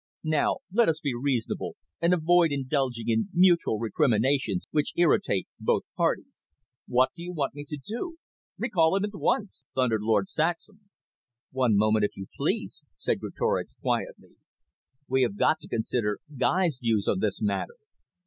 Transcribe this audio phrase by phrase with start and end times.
[0.25, 6.43] "Now let us be reasonable and avoid indulging in mutual recriminations which irritate both parties.
[6.87, 8.17] What do you want me to do?"
[8.57, 10.79] "Recall him at once," thundered Lord Saxham.
[11.51, 14.31] "One moment, if you please," said Greatorex quietly.
[15.07, 17.75] "We have got to consider Guy's views on this matter.